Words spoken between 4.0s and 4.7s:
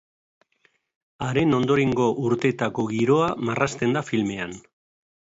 filmean.